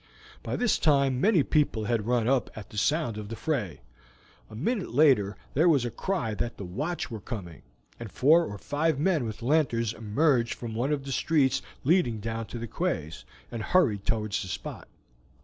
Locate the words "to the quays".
12.47-13.25